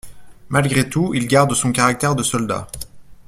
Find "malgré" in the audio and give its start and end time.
0.49-0.89